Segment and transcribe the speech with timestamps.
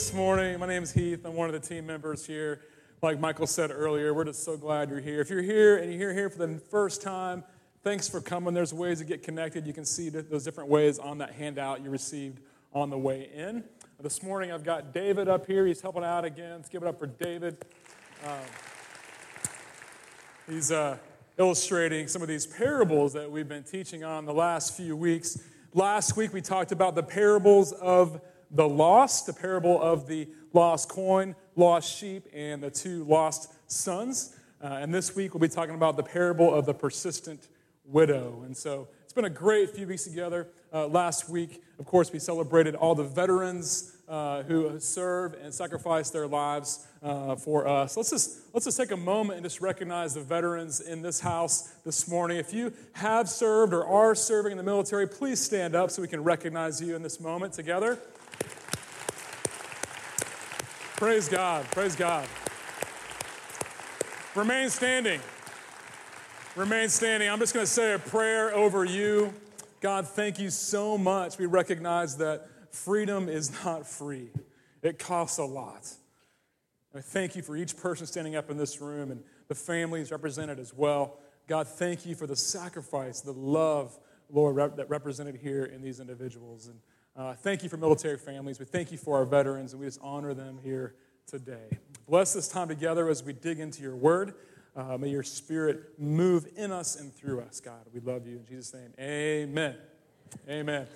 [0.00, 0.58] this morning.
[0.58, 1.26] My name is Heath.
[1.26, 2.62] I'm one of the team members here.
[3.02, 5.20] Like Michael said earlier, we're just so glad you're here.
[5.20, 7.44] If you're here and you're here for the first time,
[7.84, 8.54] thanks for coming.
[8.54, 9.66] There's ways to get connected.
[9.66, 12.40] You can see those different ways on that handout you received
[12.72, 13.62] on the way in.
[14.00, 15.66] This morning, I've got David up here.
[15.66, 16.52] He's helping out again.
[16.52, 17.58] Let's give it up for David.
[18.24, 18.38] Um,
[20.48, 20.96] he's uh,
[21.36, 25.42] illustrating some of these parables that we've been teaching on the last few weeks.
[25.74, 30.88] Last week, we talked about the parables of the lost, the parable of the lost
[30.88, 34.36] coin, lost sheep, and the two lost sons.
[34.62, 37.48] Uh, and this week we'll be talking about the parable of the persistent
[37.84, 38.42] widow.
[38.44, 40.48] And so it's been a great few weeks together.
[40.72, 46.10] Uh, last week, of course, we celebrated all the veterans uh, who serve and sacrifice
[46.10, 47.96] their lives uh, for us.
[47.96, 51.74] Let's just, let's just take a moment and just recognize the veterans in this house
[51.84, 52.38] this morning.
[52.38, 56.08] If you have served or are serving in the military, please stand up so we
[56.08, 57.98] can recognize you in this moment together.
[61.00, 61.64] Praise God.
[61.70, 62.28] Praise God.
[64.34, 65.18] Remain standing.
[66.54, 67.30] Remain standing.
[67.30, 69.32] I'm just going to say a prayer over you.
[69.80, 71.38] God, thank you so much.
[71.38, 74.28] We recognize that freedom is not free,
[74.82, 75.88] it costs a lot.
[76.94, 80.58] I thank you for each person standing up in this room and the families represented
[80.58, 81.16] as well.
[81.46, 85.98] God, thank you for the sacrifice, the love, Lord, rep- that represented here in these
[85.98, 86.66] individuals.
[86.66, 86.78] And
[87.20, 88.58] uh, thank you for military families.
[88.58, 90.94] We thank you for our veterans, and we just honor them here
[91.26, 91.68] today.
[92.08, 94.32] Bless this time together as we dig into your word.
[94.74, 97.82] Uh, may your spirit move in us and through us, God.
[97.92, 98.36] We love you.
[98.36, 99.76] In Jesus' name, amen.
[100.48, 100.86] Amen.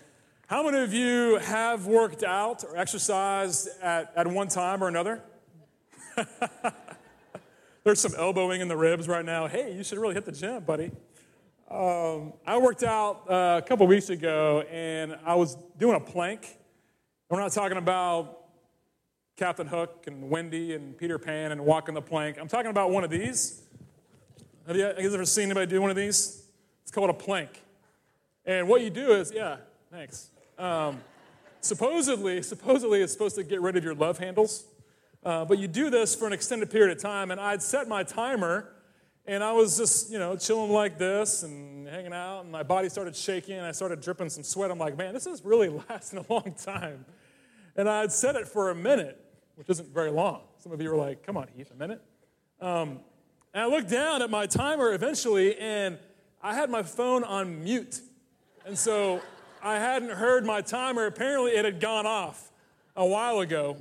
[0.47, 5.23] How many of you have worked out or exercised at, at one time or another?
[7.85, 9.47] There's some elbowing in the ribs right now.
[9.47, 10.91] Hey, you should really hit the gym, buddy.
[11.75, 16.57] Um, I worked out uh, a couple weeks ago and I was doing a plank.
[17.29, 18.43] we're not talking about
[19.37, 22.39] Captain Hook and Wendy and Peter Pan and walking the plank.
[22.41, 23.61] I'm talking about one of these.
[24.69, 26.45] Have you, you ever seen anybody do one of these?
[26.83, 27.61] It's called a plank.
[28.47, 29.57] And what you do is, yeah,
[29.91, 30.31] thanks.
[30.57, 31.01] Um,
[31.61, 34.65] supposedly, supposedly it's supposed to get rid of your love handles.
[35.25, 37.33] Uh, but you do this for an extended period of time.
[37.33, 38.74] And I'd set my timer
[39.27, 42.89] and I was just, you know, chilling like this and hanging out, and my body
[42.89, 44.71] started shaking, and I started dripping some sweat.
[44.71, 47.07] I'm like, man, this is really lasting a long time.
[47.77, 49.19] And I'd set it for a minute,
[49.57, 50.43] which isn't very long.
[50.59, 52.03] Some of you were like, come on, Heath, a minute.
[52.61, 53.01] Um,
[53.55, 55.99] and I looked down at my timer eventually, and
[56.43, 58.01] I had my phone on mute.
[58.67, 59.23] And so
[59.63, 61.07] I hadn't heard my timer.
[61.07, 62.51] Apparently, it had gone off
[62.95, 63.79] a while ago.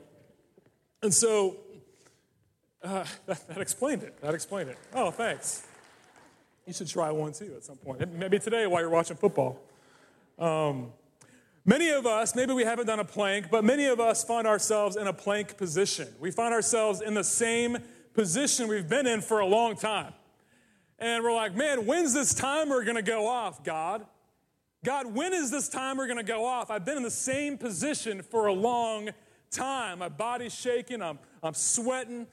[1.02, 1.58] And so
[2.84, 4.20] uh, that, that, explained it.
[4.22, 4.78] That explained it.
[4.94, 5.66] Oh, thanks.
[6.66, 8.14] You should try one too at some point.
[8.14, 9.60] Maybe today while you're watching football.
[10.40, 10.92] Um,
[11.66, 14.96] many of us, maybe we haven't done a plank, but many of us find ourselves
[14.96, 16.08] in a plank position.
[16.20, 17.78] We find ourselves in the same
[18.14, 20.14] position we've been in for a long time.
[21.00, 24.06] And we're like, man, when's this timer going to go off, God?
[24.86, 26.70] God, when is this timer going to go off?
[26.70, 29.10] I've been in the same position for a long
[29.50, 30.00] time.
[30.00, 32.28] My body's shaking, I'm, I'm sweating.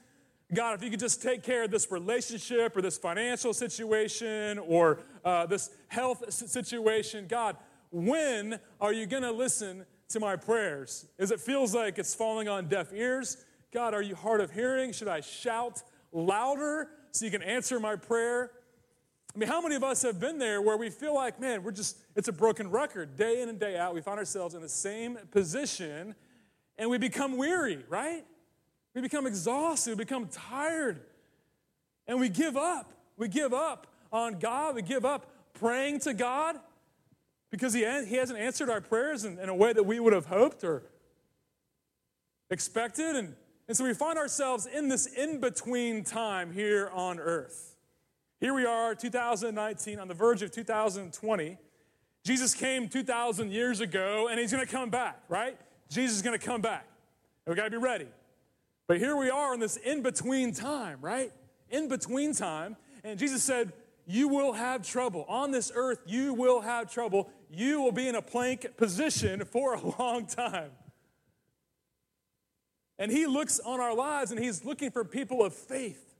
[0.53, 4.99] God, if you could just take care of this relationship or this financial situation or
[5.23, 7.55] uh, this health situation, God,
[7.91, 11.07] when are you going to listen to my prayers?
[11.17, 13.37] As it feels like it's falling on deaf ears,
[13.73, 14.91] God, are you hard of hearing?
[14.91, 15.81] Should I shout
[16.11, 18.51] louder so you can answer my prayer?
[19.33, 21.71] I mean, how many of us have been there where we feel like, man, we're
[21.71, 23.15] just, it's a broken record.
[23.15, 26.13] Day in and day out, we find ourselves in the same position
[26.77, 28.25] and we become weary, right?
[28.93, 31.01] We become exhausted, we become tired,
[32.07, 32.91] and we give up.
[33.17, 36.57] We give up on God, we give up praying to God
[37.51, 40.25] because He, he hasn't answered our prayers in, in a way that we would have
[40.25, 40.83] hoped or
[42.49, 43.15] expected.
[43.15, 43.35] And,
[43.67, 47.75] and so we find ourselves in this in between time here on earth.
[48.39, 51.57] Here we are, 2019, on the verge of 2020.
[52.23, 55.57] Jesus came 2,000 years ago, and he's going to come back, right?
[55.89, 56.87] Jesus is going to come back.
[57.45, 58.07] And we got to be ready.
[58.91, 61.31] But here we are in this in between time, right?
[61.69, 62.75] In between time.
[63.05, 63.71] And Jesus said,
[64.05, 65.23] You will have trouble.
[65.29, 67.29] On this earth, you will have trouble.
[67.49, 70.71] You will be in a plank position for a long time.
[72.99, 76.13] And He looks on our lives and He's looking for people of faith.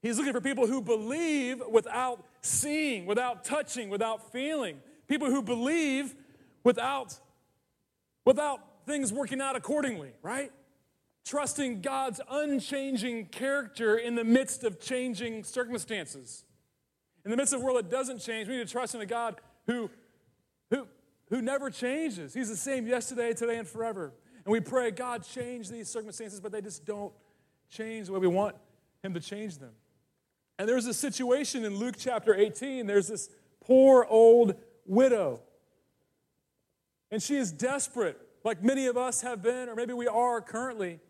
[0.00, 4.80] He's looking for people who believe without seeing, without touching, without feeling.
[5.08, 6.14] People who believe
[6.62, 7.18] without,
[8.24, 10.50] without things working out accordingly, right?
[11.24, 16.44] Trusting God's unchanging character in the midst of changing circumstances.
[17.24, 19.06] In the midst of a world that doesn't change, we need to trust in a
[19.06, 19.90] God who,
[20.70, 20.86] who,
[21.30, 22.34] who never changes.
[22.34, 24.12] He's the same yesterday, today, and forever.
[24.44, 27.14] And we pray, God, change these circumstances, but they just don't
[27.70, 28.56] change the way we want
[29.02, 29.72] Him to change them.
[30.58, 32.86] And there's a situation in Luke chapter 18.
[32.86, 33.30] There's this
[33.64, 34.54] poor old
[34.84, 35.40] widow.
[37.10, 41.00] And she is desperate, like many of us have been, or maybe we are currently.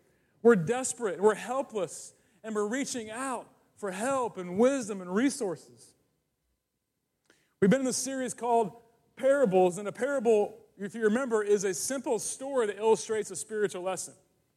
[0.45, 2.13] We're desperate, we're helpless,
[2.45, 3.49] and we're reaching out
[3.79, 5.95] for help and wisdom and resources.
[7.61, 8.73] We've been in this series called
[9.17, 13.83] Parables, and a parable, if you remember, is a simple story that illustrates a spiritual
[13.83, 14.13] lesson.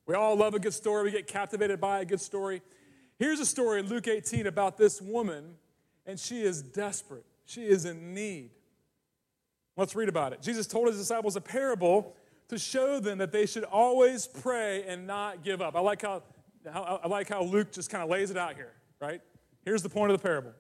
[0.06, 2.62] We all love a good story, we get captivated by a good story.
[3.18, 5.56] Here's a story in Luke 18 about this woman,
[6.06, 7.24] and she is desperate.
[7.46, 8.50] She is in need.
[9.78, 10.42] Let's read about it.
[10.42, 12.14] Jesus told his disciples a parable
[12.50, 15.76] to show them that they should always pray and not give up.
[15.76, 16.24] I like how,
[16.74, 19.22] I like how Luke just kind of lays it out here, right?
[19.66, 20.54] Here's the point of the parable.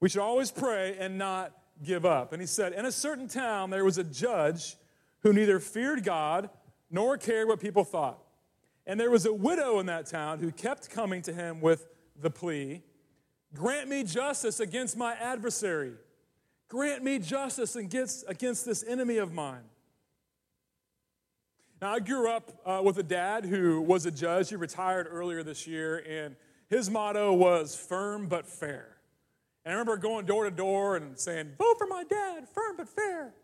[0.00, 2.32] We should always pray and not give up.
[2.32, 4.76] And he said, In a certain town there was a judge
[5.20, 6.50] who neither feared God
[6.90, 8.18] nor cared what people thought.
[8.86, 11.86] And there was a widow in that town who kept coming to him with
[12.20, 12.82] the plea
[13.54, 15.94] Grant me justice against my adversary.
[16.68, 19.62] Grant me justice against, against this enemy of mine.
[21.80, 24.48] Now, I grew up uh, with a dad who was a judge.
[24.48, 26.34] He retired earlier this year, and
[26.68, 28.96] his motto was firm but fair.
[29.64, 32.88] And I remember going door to door and saying, Vote for my dad, firm but
[32.88, 33.34] fair.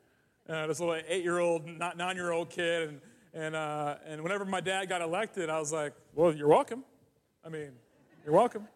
[0.49, 2.89] Uh, this little eight year old, nine year old kid.
[2.89, 3.01] And,
[3.35, 6.85] and, uh, and whenever my dad got elected, I was like, Well, you're welcome.
[7.45, 7.73] I mean,
[8.25, 8.67] you're welcome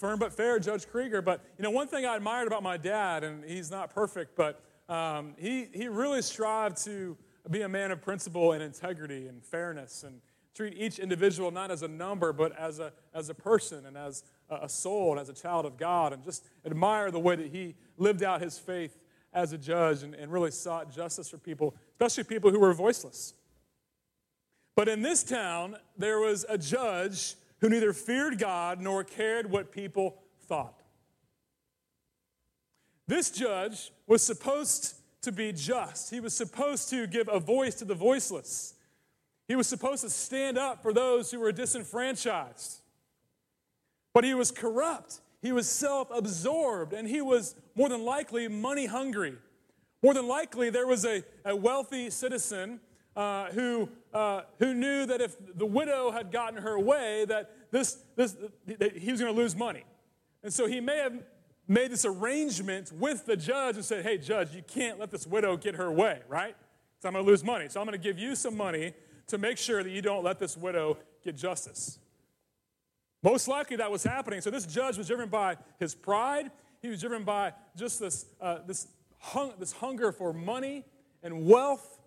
[0.00, 1.20] firm but fair, Judge Krieger.
[1.20, 4.62] But, you know, one thing I admired about my dad, and he's not perfect, but
[4.88, 7.16] um, he, he really strived to
[7.50, 10.20] be a man of principle and integrity and fairness and
[10.54, 14.24] treat each individual not as a number, but as a, as a person and as
[14.50, 16.12] a soul and as a child of God.
[16.12, 18.98] And just admire the way that he lived out his faith
[19.32, 23.34] as a judge and, and really sought justice for people, especially people who were voiceless.
[24.76, 29.72] But in this town, there was a judge who neither feared God nor cared what
[29.72, 30.82] people thought.
[33.06, 36.10] This judge was supposed to be just.
[36.10, 38.74] He was supposed to give a voice to the voiceless.
[39.48, 42.80] He was supposed to stand up for those who were disenfranchised.
[44.12, 45.20] But he was corrupt.
[45.42, 49.36] He was self absorbed, and he was more than likely money hungry.
[50.02, 52.80] More than likely, there was a, a wealthy citizen
[53.16, 57.98] uh, who, uh, who knew that if the widow had gotten her way, that, this,
[58.16, 58.36] this,
[58.66, 59.84] that he was going to lose money.
[60.42, 61.14] And so he may have
[61.70, 65.56] made this arrangement with the judge and said, hey, judge, you can't let this widow
[65.56, 66.56] get her way, right?
[67.00, 67.68] So I'm going to lose money.
[67.68, 68.92] So I'm going to give you some money
[69.28, 71.98] to make sure that you don't let this widow get justice.
[73.22, 74.40] Most likely that was happening.
[74.40, 76.50] So this judge was driven by his pride.
[76.82, 78.88] He was driven by just this, uh, this,
[79.18, 80.84] hung, this hunger for money
[81.22, 82.00] and wealth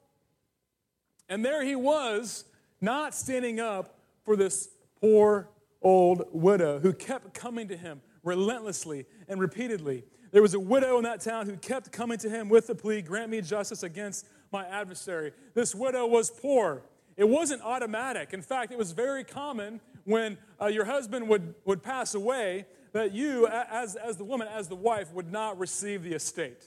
[1.30, 2.45] and there he was,
[2.81, 4.69] not standing up for this
[5.01, 5.50] poor
[5.81, 10.03] old widow who kept coming to him relentlessly and repeatedly.
[10.32, 13.01] There was a widow in that town who kept coming to him with the plea,
[13.01, 15.32] Grant me justice against my adversary.
[15.53, 16.84] This widow was poor.
[17.15, 18.34] It wasn't automatic.
[18.34, 23.13] In fact, it was very common when uh, your husband would, would pass away that
[23.13, 26.65] you, as, as the woman, as the wife, would not receive the estate.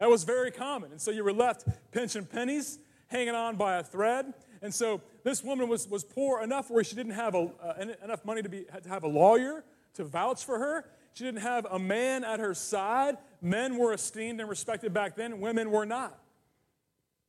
[0.00, 0.92] That was very common.
[0.92, 2.78] And so you were left pinching pennies
[3.08, 4.32] hanging on by a thread.
[4.62, 8.24] And so this woman was, was poor enough where she didn't have a, uh, enough
[8.24, 9.64] money to, be, to have a lawyer
[9.94, 10.84] to vouch for her.
[11.14, 13.16] She didn't have a man at her side.
[13.40, 16.18] Men were esteemed and respected back then, women were not.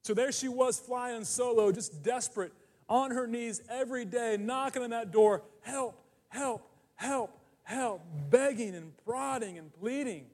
[0.03, 2.53] So there she was flying solo, just desperate,
[2.87, 8.93] on her knees every day, knocking on that door help, help, help, help, begging and
[9.05, 10.25] prodding and pleading.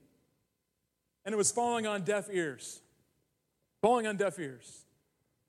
[1.25, 2.81] And it was falling on deaf ears.
[3.81, 4.85] Falling on deaf ears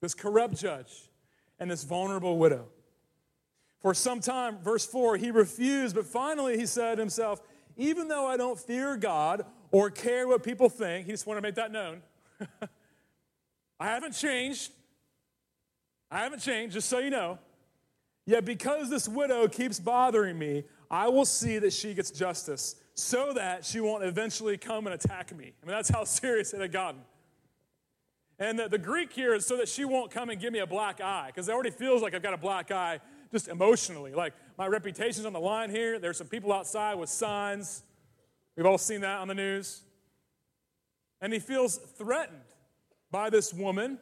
[0.00, 1.10] this corrupt judge,
[1.58, 2.66] and this vulnerable widow.
[3.86, 7.40] For some time, verse 4, he refused, but finally he said to himself,
[7.76, 11.46] Even though I don't fear God or care what people think, he just wanted to
[11.46, 12.02] make that known.
[13.78, 14.72] I haven't changed.
[16.10, 17.38] I haven't changed, just so you know.
[18.26, 23.34] Yet because this widow keeps bothering me, I will see that she gets justice so
[23.34, 25.52] that she won't eventually come and attack me.
[25.62, 27.02] I mean, that's how serious it had gotten.
[28.40, 30.66] And the, the Greek here is so that she won't come and give me a
[30.66, 32.98] black eye, because it already feels like I've got a black eye
[33.36, 34.14] just emotionally.
[34.14, 35.98] Like my reputation's on the line here.
[35.98, 37.82] There's some people outside with signs.
[38.56, 39.82] We've all seen that on the news.
[41.20, 42.40] And he feels threatened
[43.10, 43.98] by this woman.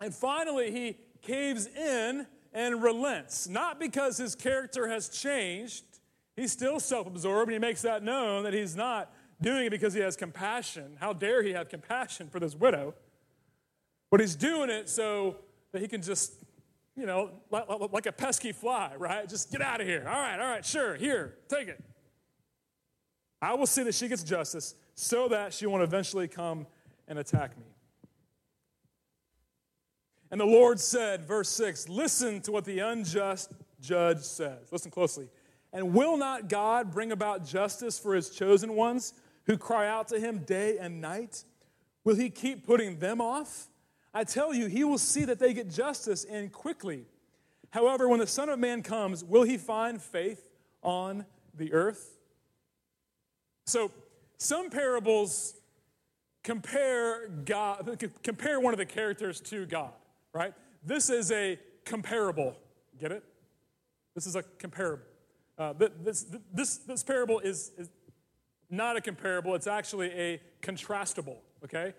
[0.00, 3.48] And finally, he caves in and relents.
[3.48, 5.82] Not because his character has changed,
[6.36, 9.94] he's still self absorbed, and he makes that known that he's not doing it because
[9.94, 10.96] he has compassion.
[11.00, 12.94] How dare he have compassion for this widow?
[14.12, 15.38] But he's doing it so
[15.72, 16.43] that he can just,
[16.96, 19.28] you know, like, a pesky fly, right?
[19.28, 20.04] Just get out of here.
[20.06, 21.82] All right, all right, sure, here, take it.
[23.42, 26.66] I will see that she gets justice so that she won't eventually come
[27.08, 27.64] and attack me.
[30.30, 34.72] And the Lord said, verse 6, listen to what the unjust judge says.
[34.72, 35.28] Listen closely.
[35.72, 39.14] And will not God bring about justice for his chosen ones
[39.46, 41.44] who cry out to him day and night?
[42.04, 43.68] Will he keep putting them off?
[44.14, 47.04] I tell you, he will see that they get justice and quickly.
[47.70, 50.48] However, when the Son of Man comes, will he find faith
[50.82, 52.16] on the earth?
[53.66, 53.90] So,
[54.38, 55.54] some parables
[56.44, 59.92] compare God, compare one of the characters to God,
[60.32, 60.54] right?
[60.84, 62.54] This is a comparable.
[63.00, 63.24] Get it?
[64.14, 65.02] This is a comparable.
[65.58, 67.88] Uh, this, this, this parable is, is
[68.70, 71.94] not a comparable, it's actually a contrastable, okay?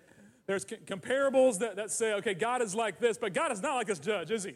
[0.48, 3.88] There's comparables that, that say, okay, God is like this, but God is not like
[3.88, 4.54] this judge, is he?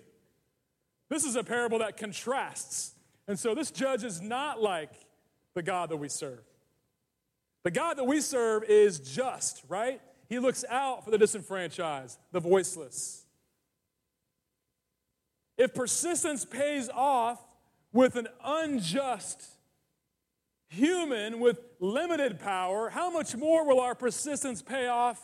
[1.10, 2.94] This is a parable that contrasts.
[3.28, 4.92] And so this judge is not like
[5.56, 6.42] the God that we serve.
[7.64, 10.00] The God that we serve is just, right?
[10.28, 13.26] He looks out for the disenfranchised, the voiceless.
[15.58, 17.40] If persistence pays off
[17.92, 19.44] with an unjust
[20.70, 25.20] human with limited power, how much more will our persistence pay off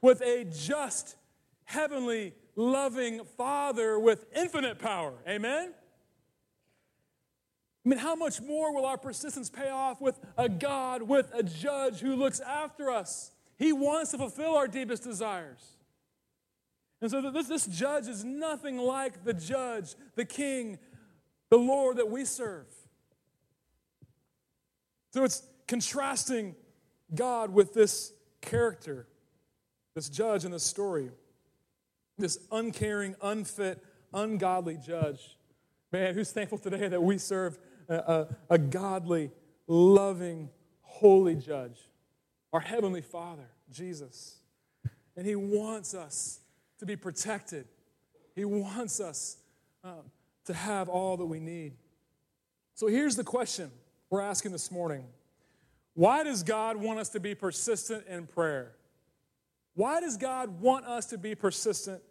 [0.00, 1.16] with a just,
[1.64, 5.14] heavenly, loving Father with infinite power?
[5.28, 5.72] Amen?
[7.84, 11.42] I mean, how much more will our persistence pay off with a God, with a
[11.42, 13.32] judge who looks after us?
[13.56, 15.76] He wants to fulfill our deepest desires.
[17.00, 20.78] And so this, this judge is nothing like the judge, the king,
[21.48, 22.66] the Lord that we serve.
[25.14, 26.56] So it's contrasting
[27.14, 29.06] God with this character,
[29.98, 31.10] this judge in this story,
[32.18, 33.82] this uncaring, unfit,
[34.14, 35.36] ungodly judge.
[35.90, 39.32] Man, who's thankful today that we serve a, a, a godly,
[39.66, 40.50] loving,
[40.82, 41.80] holy judge,
[42.52, 44.36] our Heavenly Father, Jesus.
[45.16, 46.38] And He wants us
[46.78, 47.66] to be protected,
[48.36, 49.38] He wants us
[49.82, 50.12] um,
[50.44, 51.72] to have all that we need.
[52.76, 53.72] So here's the question
[54.10, 55.06] we're asking this morning
[55.94, 58.76] Why does God want us to be persistent in prayer?
[59.78, 62.02] Why does God want us to be persistent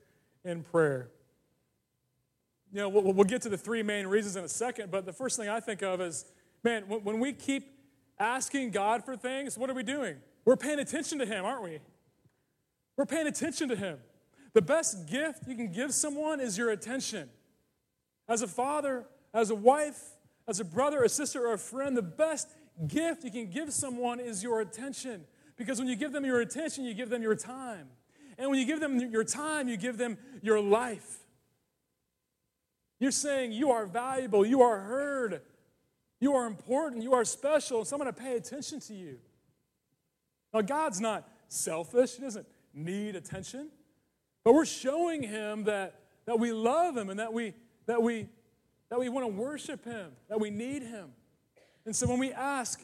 [0.45, 1.09] in prayer?
[2.71, 5.11] You know, we'll, we'll get to the three main reasons in a second, but the
[5.11, 6.23] first thing I think of is
[6.63, 7.77] man, when we keep
[8.19, 10.15] asking God for things, what are we doing?
[10.45, 11.79] We're paying attention to Him, aren't we?
[12.95, 13.97] We're paying attention to Him.
[14.53, 17.29] The best gift you can give someone is your attention.
[18.29, 20.01] As a father, as a wife,
[20.47, 22.47] as a brother, a sister, or a friend, the best
[22.87, 25.25] gift you can give someone is your attention.
[25.57, 27.89] Because when you give them your attention, you give them your time.
[28.37, 31.19] And when you give them your time, you give them your life.
[32.99, 35.41] You're saying you are valuable, you are heard,
[36.19, 39.17] you are important, you are special, so I'm going to pay attention to you.
[40.53, 43.69] Now, God's not selfish, He doesn't need attention,
[44.43, 47.53] but we're showing Him that, that we love Him and that we,
[47.85, 48.27] that, we,
[48.89, 51.09] that we want to worship Him, that we need Him.
[51.85, 52.83] And so when we ask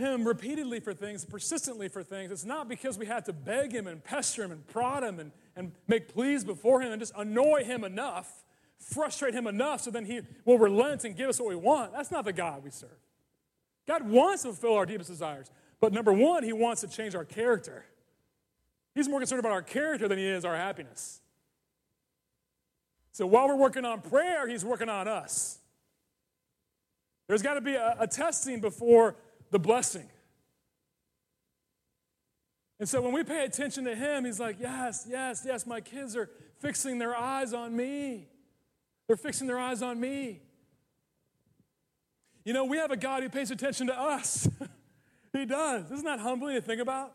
[0.00, 3.86] Him repeatedly for things, persistently for things, it's not because we have to beg Him
[3.86, 7.64] and pester Him and prod Him and, and make pleas before Him and just annoy
[7.64, 8.44] Him enough
[8.80, 11.92] frustrate him enough so then he will relent and give us what we want.
[11.92, 12.90] That's not the God we serve.
[13.86, 15.50] God wants to fulfill our deepest desires.
[15.80, 17.84] But number one, he wants to change our character.
[18.94, 21.20] He's more concerned about our character than he is our happiness.
[23.12, 25.58] So while we're working on prayer, he's working on us.
[27.26, 29.16] There's got to be a, a testing before
[29.50, 30.08] the blessing.
[32.78, 36.16] And so when we pay attention to him, he's like, Yes, yes, yes, my kids
[36.16, 38.28] are fixing their eyes on me.
[39.06, 40.40] They're fixing their eyes on me.
[42.44, 44.48] You know, we have a God who pays attention to us.
[45.32, 45.90] he does.
[45.90, 47.12] Isn't that humbling to think about?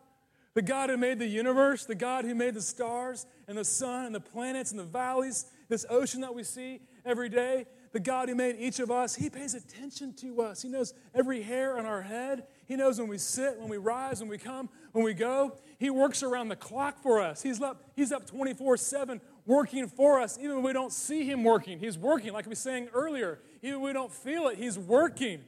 [0.54, 4.06] The God who made the universe, the God who made the stars and the sun
[4.06, 8.28] and the planets and the valleys, this ocean that we see every day, the God
[8.28, 10.62] who made each of us, He pays attention to us.
[10.62, 12.44] He knows every hair on our head.
[12.66, 15.56] He knows when we sit, when we rise, when we come, when we go.
[15.80, 17.42] He works around the clock for us.
[17.42, 21.46] He's up, he's up 24 7 working for us, even when we don't see Him
[21.46, 21.80] working.
[21.80, 23.40] He's working, like we were saying earlier.
[23.62, 25.46] Even when we don't feel it, He's working.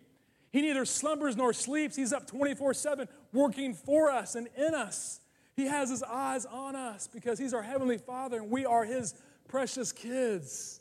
[0.53, 1.97] He neither slumbers nor sleeps.
[1.97, 5.19] He's up 24 7 working for us and in us.
[5.57, 9.15] He has His eyes on us because He's our Heavenly Father and we are His
[9.49, 10.79] precious kids.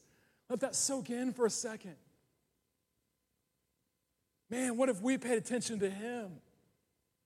[0.49, 1.97] Let that soak in for a second.
[4.49, 6.31] Man, what if we paid attention to Him?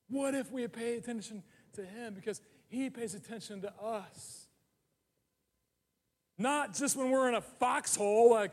[0.09, 1.43] What if we paid attention
[1.75, 2.15] to Him?
[2.15, 4.47] Because He pays attention to us.
[6.39, 8.53] Not just when we're in a foxhole, like,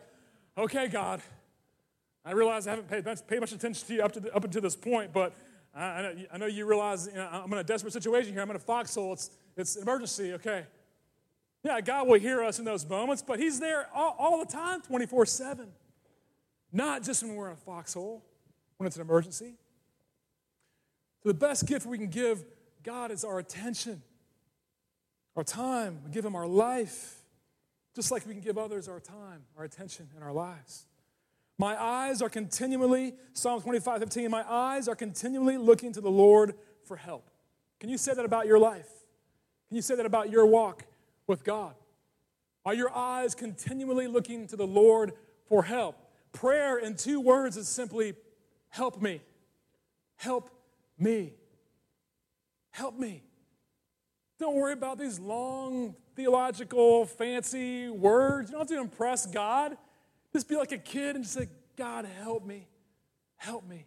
[0.58, 1.22] okay, God,
[2.26, 4.62] I realize I haven't paid, paid much attention to you up, to the, up until
[4.62, 5.34] this point, but
[5.74, 8.42] I, I, know, I know you realize you know, I'm in a desperate situation here.
[8.42, 9.14] I'm in a foxhole.
[9.14, 10.66] It's, it's an emergency, okay?
[11.64, 14.82] Yeah, God will hear us in those moments, but He's there all, all the time,
[14.82, 15.68] 24 7.
[16.72, 18.24] Not just when we're in a foxhole,
[18.78, 19.56] when it's an emergency.
[21.24, 22.44] So, the best gift we can give
[22.84, 24.02] God is our attention,
[25.36, 26.00] our time.
[26.06, 27.22] We give Him our life,
[27.96, 30.86] just like we can give others our time, our attention, and our lives.
[31.58, 36.54] My eyes are continually, Psalm 25, 15, my eyes are continually looking to the Lord
[36.84, 37.30] for help.
[37.80, 38.88] Can you say that about your life?
[39.68, 40.86] Can you say that about your walk
[41.28, 41.76] with God?
[42.66, 45.14] Are your eyes continually looking to the Lord
[45.48, 45.98] for help?
[46.34, 48.14] Prayer in two words is simply
[48.70, 49.22] help me.
[50.16, 50.50] Help
[50.98, 51.34] me.
[52.72, 53.24] Help me.
[54.40, 58.50] Don't worry about these long theological, fancy words.
[58.50, 59.78] You don't have to impress God.
[60.34, 62.68] Just be like a kid and just say, God, help me.
[63.38, 63.86] Help me.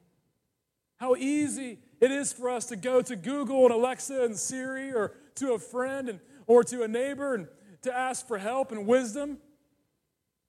[0.96, 5.14] How easy it is for us to go to Google and Alexa and Siri or
[5.36, 7.46] to a friend and, or to a neighbor and
[7.80, 9.38] to ask for help and wisdom.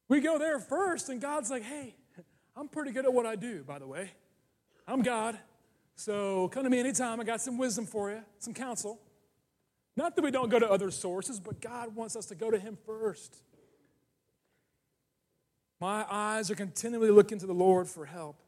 [0.09, 1.93] We go there first, and God's like, hey,
[2.55, 4.09] I'm pretty good at what I do, by the way.
[4.87, 5.37] I'm God.
[5.95, 7.21] So come to me anytime.
[7.21, 8.99] I got some wisdom for you, some counsel.
[9.95, 12.57] Not that we don't go to other sources, but God wants us to go to
[12.57, 13.37] Him first.
[15.79, 18.41] My eyes are continually looking to the Lord for help.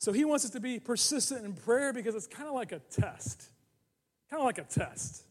[0.00, 2.80] So He wants us to be persistent in prayer because it's kind of like a
[2.90, 3.48] test.
[4.28, 5.24] Kind of like a test.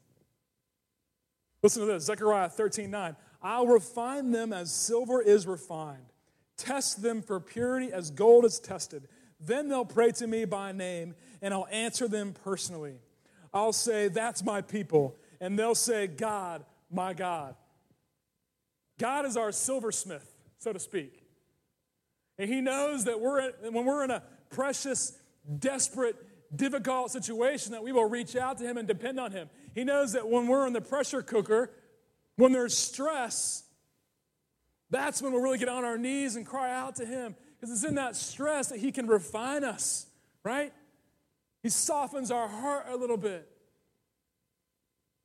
[1.64, 3.16] Listen to this Zechariah 13 9.
[3.42, 6.06] I'll refine them as silver is refined,
[6.58, 9.08] test them for purity as gold is tested.
[9.40, 12.96] Then they'll pray to me by name, and I'll answer them personally.
[13.54, 15.16] I'll say, That's my people.
[15.40, 17.56] And they'll say, God, my God.
[18.98, 21.24] God is our silversmith, so to speak.
[22.38, 25.18] And He knows that we're when we're in a precious,
[25.60, 26.16] desperate,
[26.56, 29.50] difficult situation, that we will reach out to Him and depend on Him.
[29.74, 31.72] He knows that when we're in the pressure cooker,
[32.36, 33.64] when there's stress,
[34.90, 37.36] that's when we'll really get on our knees and cry out to Him.
[37.60, 40.06] Because it's in that stress that He can refine us,
[40.44, 40.74] right?
[41.64, 43.50] He softens our heart a little bit.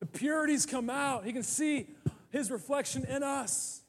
[0.00, 1.24] The purities come out.
[1.24, 1.88] He can see
[2.30, 3.82] His reflection in us.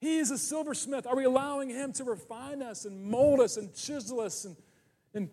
[0.00, 1.06] He is a silversmith.
[1.06, 4.56] Are we allowing Him to refine us and mold us and chisel us and,
[5.14, 5.30] and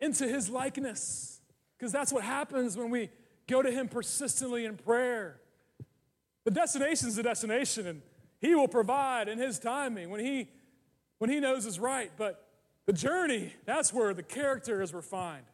[0.00, 1.40] into His likeness?
[1.78, 3.10] Because that's what happens when we
[3.48, 5.40] go to Him persistently in prayer.
[6.44, 8.02] The destination is the destination, and
[8.40, 10.48] He will provide in His timing when He
[11.18, 12.12] when He knows is right.
[12.16, 12.44] But
[12.86, 15.44] the journey, that's where the character is refined.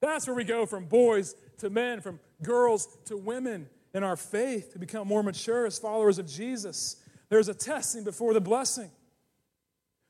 [0.00, 4.72] That's where we go from boys to men, from girls to women in our faith
[4.72, 6.96] to become more mature as followers of Jesus.
[7.28, 8.90] There's a testing before the blessing.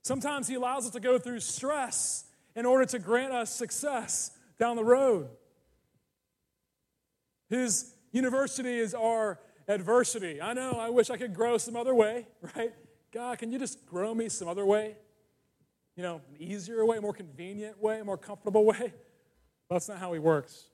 [0.03, 4.77] Sometimes He allows us to go through stress in order to grant us success down
[4.77, 5.29] the road.
[7.49, 10.41] His university is our adversity.
[10.41, 12.73] I know, I wish I could grow some other way, right?
[13.13, 14.97] God, can you just grow me some other way?
[15.97, 18.93] You know, an easier way, more convenient way, more comfortable way?
[19.71, 20.65] that's not how He works.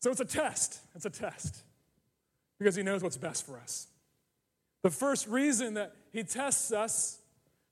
[0.00, 0.80] So it's a test.
[0.94, 1.62] It's a test
[2.58, 3.86] because He knows what's best for us.
[4.82, 7.18] The first reason that He tests us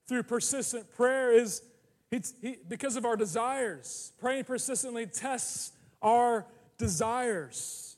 [0.06, 1.62] through persistent prayer is
[2.10, 4.12] he, because of our desires.
[4.18, 6.46] Praying persistently tests our
[6.78, 7.96] desires.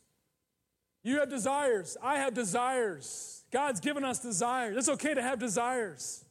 [1.03, 1.96] You have desires.
[2.03, 3.44] I have desires.
[3.51, 4.77] God's given us desires.
[4.77, 6.25] It's okay to have desires.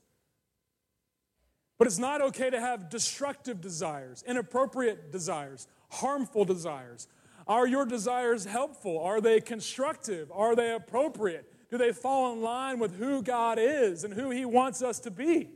[1.77, 7.07] But it's not okay to have destructive desires, inappropriate desires, harmful desires,
[7.47, 8.99] are your desires helpful?
[8.99, 10.31] Are they constructive?
[10.31, 11.69] Are they appropriate?
[11.69, 15.11] Do they fall in line with who God is and who He wants us to
[15.11, 15.49] be?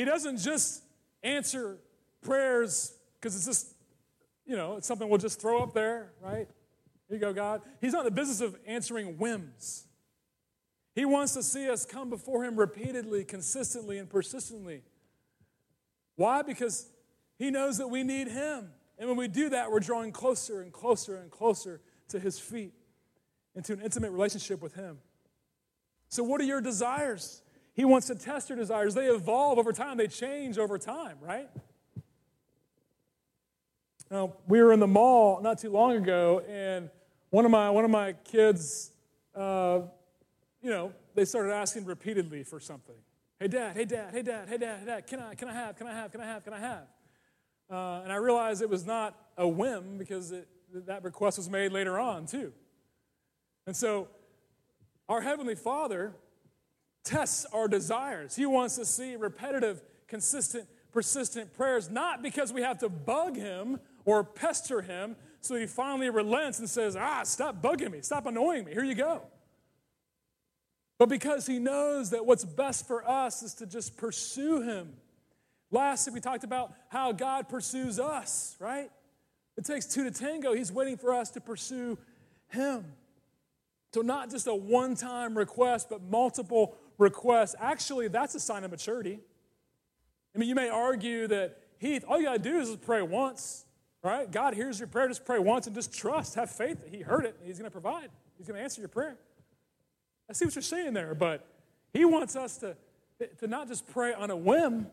[0.00, 0.82] He doesn't just
[1.22, 1.76] answer
[2.22, 3.74] prayers because it's just,
[4.46, 6.48] you know, it's something we'll just throw up there, right?
[7.06, 7.60] Here you go, God.
[7.82, 9.84] He's not in the business of answering whims.
[10.94, 14.80] He wants to see us come before Him repeatedly, consistently, and persistently.
[16.16, 16.40] Why?
[16.40, 16.88] Because
[17.38, 18.70] He knows that we need Him.
[18.98, 22.72] And when we do that, we're drawing closer and closer and closer to His feet
[23.54, 24.96] into an intimate relationship with Him.
[26.08, 27.42] So, what are your desires?
[27.74, 28.94] He wants to test your desires.
[28.94, 31.48] They evolve over time, they change over time, right?
[34.10, 36.90] Now, we were in the mall not too long ago, and
[37.30, 38.90] one of my, one of my kids,
[39.36, 39.82] uh,
[40.60, 42.96] you know, they started asking repeatedly for something.
[43.38, 45.76] Hey, dad, hey, dad, hey, dad, hey, dad, hey, dad, can I, can I have,
[45.76, 46.86] can I have, can I have, can I have?
[47.70, 51.72] Uh, and I realized it was not a whim because it that request was made
[51.72, 52.52] later on, too.
[53.66, 54.08] And so,
[55.08, 56.12] our Heavenly Father
[57.10, 58.36] tests our desires.
[58.36, 63.80] He wants to see repetitive, consistent, persistent prayers, not because we have to bug Him
[64.04, 68.64] or pester Him, so He finally relents and says, Ah, stop bugging me, stop annoying
[68.64, 69.22] me, here you go.
[70.98, 74.92] But because He knows that what's best for us is to just pursue Him.
[75.72, 78.90] Last, we talked about how God pursues us, right?
[79.56, 80.52] It takes two to tango.
[80.52, 81.98] He's waiting for us to pursue
[82.48, 82.84] Him.
[83.92, 87.56] So, not just a one time request, but multiple requests.
[87.58, 89.18] Actually, that's a sign of maturity.
[90.34, 93.02] I mean, you may argue that Heath, all you got to do is just pray
[93.02, 93.64] once,
[94.02, 94.30] right?
[94.30, 97.24] God hears your prayer, just pray once and just trust, have faith that He heard
[97.24, 99.16] it, He's going to provide, He's going to answer your prayer.
[100.28, 101.44] I see what you're saying there, but
[101.92, 102.76] He wants us to,
[103.38, 104.86] to not just pray on a whim.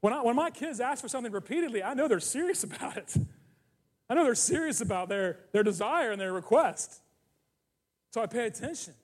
[0.00, 3.14] When, I, when my kids ask for something repeatedly, I know they're serious about it.
[4.08, 7.00] I know they're serious about their, their desire and their request.
[8.12, 8.94] So I pay attention.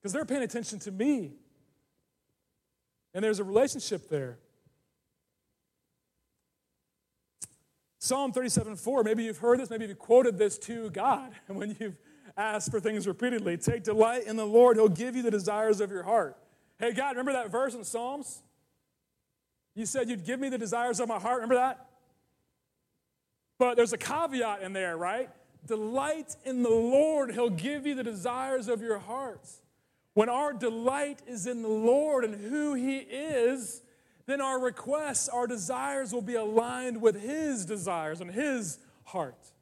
[0.00, 1.32] Because they're paying attention to me.
[3.14, 4.38] And there's a relationship there.
[7.98, 11.32] Psalm 37 4, maybe you've heard this, maybe you've quoted this to God.
[11.48, 11.96] And when you've
[12.36, 15.90] asked for things repeatedly, take delight in the Lord, He'll give you the desires of
[15.90, 16.36] your heart.
[16.78, 18.42] Hey, God, remember that verse in Psalms?
[19.74, 21.36] You said you'd give me the desires of my heart.
[21.36, 21.86] Remember that?
[23.58, 25.28] But there's a caveat in there, right?
[25.66, 29.60] Delight in the Lord, He'll give you the desires of your hearts.
[30.18, 33.82] When our delight is in the Lord and who He is,
[34.26, 39.52] then our requests, our desires will be aligned with His desires and His heart.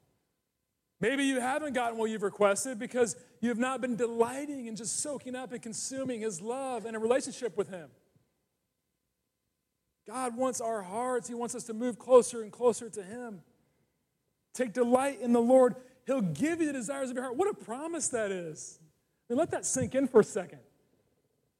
[0.99, 4.99] Maybe you haven't gotten what you've requested because you have not been delighting and just
[4.99, 7.91] soaking up and consuming His love and a relationship with Him.
[10.07, 13.41] God wants our hearts, He wants us to move closer and closer to Him.
[14.55, 15.75] Take delight in the Lord.
[16.07, 17.37] He'll give you the desires of your heart.
[17.37, 18.79] What a promise that is.
[19.29, 20.59] I mean, let that sink in for a second.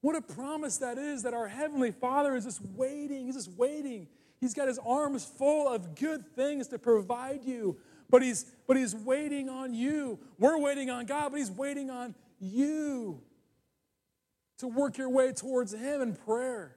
[0.01, 3.25] What a promise that is that our Heavenly Father is just waiting.
[3.25, 4.07] He's just waiting.
[4.39, 7.77] He's got his arms full of good things to provide you,
[8.09, 10.19] but he's, but he's waiting on you.
[10.37, 13.21] We're waiting on God, but He's waiting on you
[14.59, 16.75] to work your way towards Him in prayer.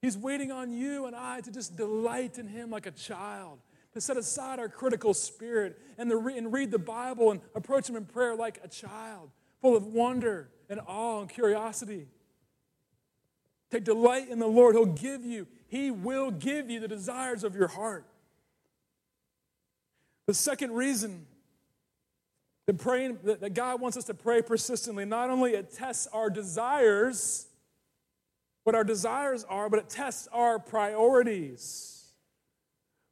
[0.00, 3.58] He's waiting on you and I to just delight in Him like a child
[3.96, 7.96] to set aside our critical spirit and, the, and read the Bible and approach Him
[7.96, 9.30] in prayer like a child,
[9.62, 12.06] full of wonder and awe and curiosity.
[13.70, 14.74] Take delight in the Lord.
[14.74, 18.04] He'll give you, He will give you the desires of your heart.
[20.26, 21.24] The second reason
[22.66, 27.46] that praying that God wants us to pray persistently, not only it tests our desires,
[28.64, 31.95] what our desires are, but it tests our priorities.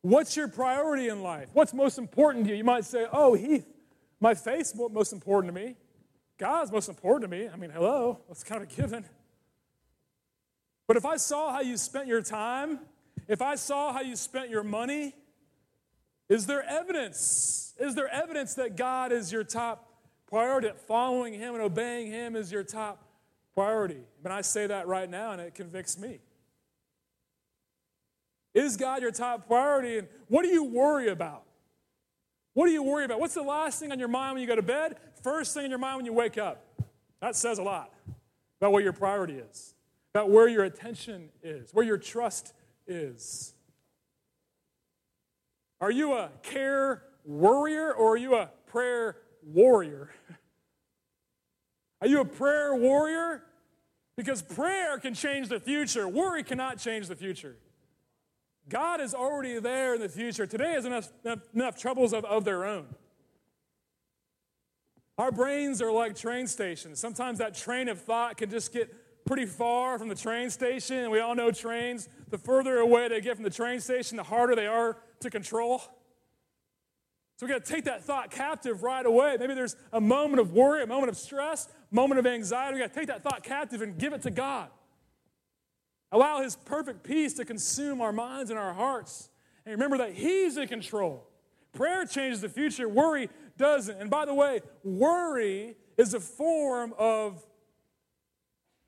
[0.05, 1.49] What's your priority in life?
[1.55, 2.59] What's most important to you?
[2.59, 3.67] You might say, Oh, Heath,
[4.21, 5.77] my faith's most important to me.
[6.37, 7.49] God's most important to me.
[7.49, 9.07] I mean, hello, that's kind of given.
[10.87, 12.81] But if I saw how you spent your time,
[13.29, 15.14] if I saw how you spent your money,
[16.29, 17.73] is there evidence?
[17.81, 19.88] Is there evidence that God is your top
[20.27, 23.09] priority, that following Him and obeying Him is your top
[23.55, 24.03] priority?
[24.23, 26.19] And I say that right now, and it convicts me.
[28.55, 29.99] Is God your top priority?
[29.99, 31.43] And what do you worry about?
[32.55, 33.19] What do you worry about?
[33.19, 34.97] What's the last thing on your mind when you go to bed?
[35.23, 36.64] First thing in your mind when you wake up?
[37.21, 37.93] That says a lot
[38.61, 39.75] about what your priority is,
[40.14, 42.53] about where your attention is, where your trust
[42.87, 43.55] is.
[45.81, 50.11] Are you a care worrier or are you a prayer warrior?
[52.01, 53.43] Are you a prayer warrior?
[54.17, 57.57] Because prayer can change the future, worry cannot change the future.
[58.68, 60.46] God is already there in the future.
[60.46, 61.12] Today has enough,
[61.55, 62.87] enough, troubles of, of their own.
[65.18, 66.98] Our brains are like train stations.
[66.98, 68.92] Sometimes that train of thought can just get
[69.24, 72.09] pretty far from the train station, and we all know trains.
[72.31, 75.83] The further away they get from the train station, the harder they are to control.
[77.37, 79.37] So we got to take that thought captive right away.
[79.38, 82.74] Maybe there's a moment of worry, a moment of stress, moment of anxiety.
[82.74, 84.68] We got to take that thought captive and give it to God.
[86.14, 89.31] Allow His perfect peace to consume our minds and our hearts.
[89.66, 91.27] And remember that He's in control.
[91.72, 94.00] Prayer changes the future, worry doesn't.
[94.00, 97.44] And by the way, worry is a form of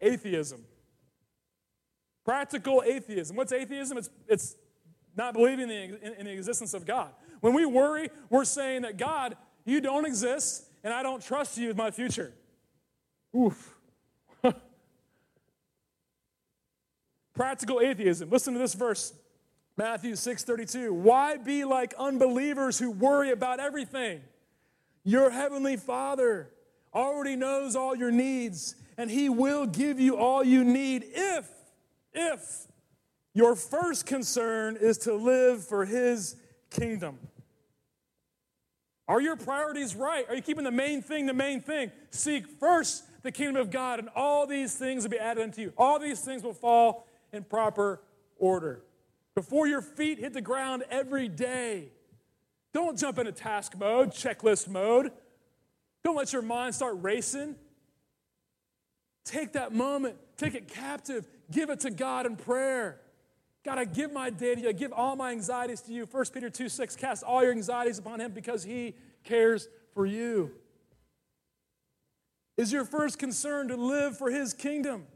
[0.00, 0.64] atheism.
[2.24, 3.34] Practical atheism.
[3.34, 3.98] What's atheism?
[3.98, 4.56] It's, it's
[5.16, 7.10] not believing in the, in the existence of God.
[7.40, 11.68] When we worry, we're saying that God, you don't exist, and I don't trust you
[11.68, 12.32] with my future.
[13.36, 13.75] Oof.
[17.36, 18.30] Practical atheism.
[18.30, 19.12] Listen to this verse
[19.76, 20.90] Matthew 6:32.
[20.90, 24.22] Why be like unbelievers who worry about everything?
[25.04, 26.50] Your heavenly Father
[26.94, 31.46] already knows all your needs, and He will give you all you need if,
[32.14, 32.66] if
[33.34, 36.36] your first concern is to live for His
[36.70, 37.18] kingdom.
[39.08, 40.26] Are your priorities right?
[40.28, 41.92] Are you keeping the main thing the main thing?
[42.10, 45.74] Seek first the kingdom of God, and all these things will be added unto you.
[45.76, 48.02] All these things will fall in proper
[48.38, 48.82] order.
[49.34, 51.88] Before your feet hit the ground every day,
[52.72, 55.12] don't jump into task mode, checklist mode.
[56.04, 57.56] Don't let your mind start racing.
[59.24, 63.00] Take that moment, take it captive, give it to God in prayer.
[63.64, 64.68] God, I give my day to you.
[64.68, 66.06] I give all my anxieties to you.
[66.06, 70.52] 1 Peter 2 6, cast all your anxieties upon him because he cares for you.
[72.56, 75.06] Is your first concern to live for his kingdom?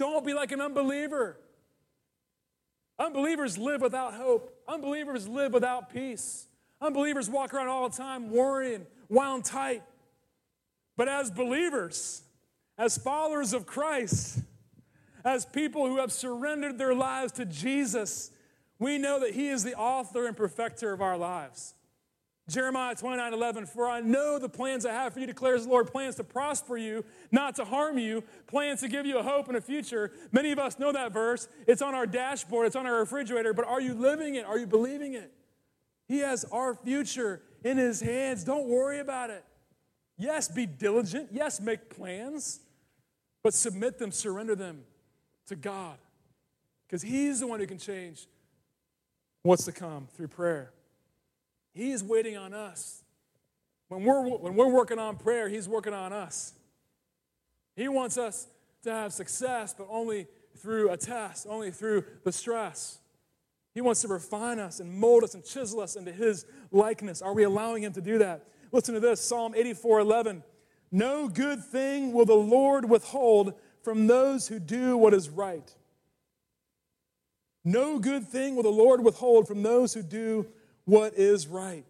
[0.00, 1.36] Don't be like an unbeliever.
[2.98, 4.50] Unbelievers live without hope.
[4.66, 6.46] Unbelievers live without peace.
[6.80, 9.82] Unbelievers walk around all the time worrying, wound tight.
[10.96, 12.22] But as believers,
[12.78, 14.38] as followers of Christ,
[15.22, 18.30] as people who have surrendered their lives to Jesus,
[18.78, 21.74] we know that He is the author and perfecter of our lives.
[22.50, 25.90] Jeremiah 29 11, for I know the plans I have for you, declares the Lord
[25.90, 29.56] plans to prosper you, not to harm you, plans to give you a hope and
[29.56, 30.12] a future.
[30.32, 31.48] Many of us know that verse.
[31.66, 34.44] It's on our dashboard, it's on our refrigerator, but are you living it?
[34.44, 35.32] Are you believing it?
[36.08, 38.42] He has our future in His hands.
[38.42, 39.44] Don't worry about it.
[40.18, 41.28] Yes, be diligent.
[41.30, 42.60] Yes, make plans,
[43.42, 44.82] but submit them, surrender them
[45.46, 45.98] to God,
[46.86, 48.26] because He's the one who can change
[49.42, 50.72] what's to come through prayer.
[51.80, 53.02] He is waiting on us.
[53.88, 56.52] When we're, when we're working on prayer, He's working on us.
[57.74, 58.48] He wants us
[58.82, 60.26] to have success, but only
[60.58, 62.98] through a test, only through the stress.
[63.72, 67.22] He wants to refine us and mold us and chisel us into His likeness.
[67.22, 68.44] Are we allowing Him to do that?
[68.72, 70.42] Listen to this Psalm 84 11.
[70.92, 75.74] No good thing will the Lord withhold from those who do what is right.
[77.64, 80.46] No good thing will the Lord withhold from those who do
[80.90, 81.84] what is right.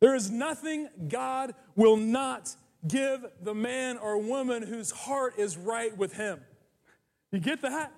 [0.00, 2.56] There is nothing God will not
[2.88, 6.40] give the man or woman whose heart is right with Him.
[7.30, 7.92] You get that?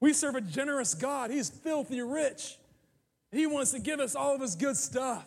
[0.00, 1.30] We serve a generous God.
[1.30, 2.56] He's filthy rich.
[3.30, 5.24] He wants to give us all of His good stuff.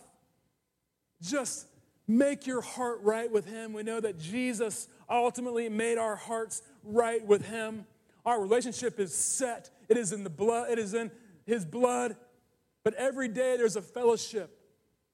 [1.22, 1.68] Just
[2.06, 3.72] make your heart right with Him.
[3.72, 7.86] We know that Jesus ultimately made our hearts right with Him.
[8.26, 11.12] Our relationship is set, it is in the blood, it is in
[11.46, 12.16] his blood.
[12.84, 14.58] But every day there's a fellowship.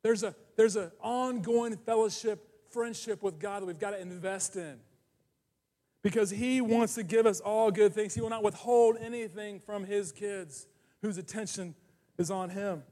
[0.04, 4.78] There's a there's an ongoing fellowship, friendship with God that we've got to invest in.
[6.02, 8.14] Because he wants to give us all good things.
[8.14, 10.68] He will not withhold anything from his kids
[11.02, 11.76] whose attention
[12.18, 12.84] is on him.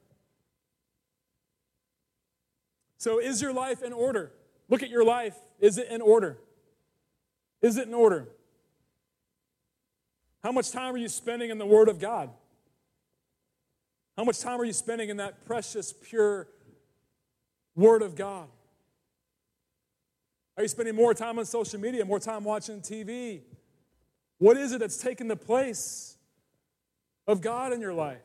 [2.98, 4.32] So, is your life in order?
[4.70, 5.36] Look at your life.
[5.60, 6.38] Is it in order?
[7.62, 8.28] Is it in order?
[10.44, 12.30] How much time are you spending in the Word of God?
[14.18, 16.48] How much time are you spending in that precious, pure
[17.76, 18.48] Word of God?
[20.58, 23.42] Are you spending more time on social media, more time watching TV?
[24.38, 26.18] What is it that's taking the place
[27.28, 28.22] of God in your life?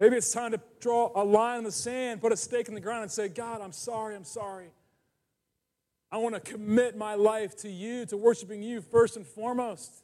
[0.00, 2.80] Maybe it's time to draw a line in the sand, put a stake in the
[2.80, 4.70] ground, and say, God, I'm sorry, I'm sorry.
[6.10, 10.03] I want to commit my life to you, to worshiping you first and foremost.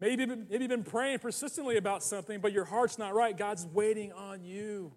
[0.00, 3.36] Maybe, maybe you've been praying persistently about something, but your heart's not right.
[3.36, 4.92] God's waiting on you.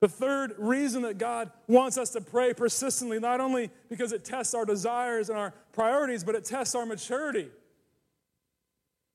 [0.00, 4.52] The third reason that God wants us to pray persistently, not only because it tests
[4.52, 7.48] our desires and our priorities, but it tests our maturity.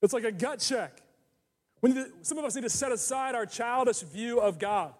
[0.02, 1.02] It's like a gut check.
[1.86, 4.94] To, some of us need to set aside our childish view of God.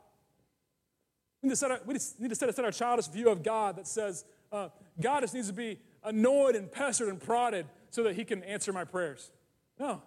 [1.42, 3.88] We need to set, we need to set aside our childish view of God that
[3.88, 4.70] says uh,
[5.00, 8.72] God just needs to be annoyed and pestered and prodded so that he can answer
[8.74, 9.32] my prayers.
[9.80, 10.02] No.